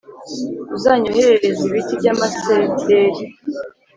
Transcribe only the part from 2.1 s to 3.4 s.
amasederi